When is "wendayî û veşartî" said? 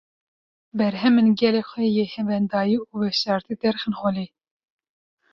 2.29-3.53